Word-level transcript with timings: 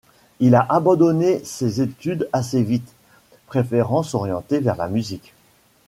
Il 0.39 0.55
a 0.55 0.65
abandonné 0.67 1.43
ses 1.45 1.79
études 1.79 2.27
assez 2.33 2.63
vite, 2.63 2.91
préférant 3.45 4.01
s'orienter 4.01 4.57
vers 4.59 4.75
la 4.75 4.87
musique. 4.87 5.31